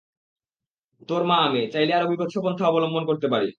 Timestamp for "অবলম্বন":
2.67-3.03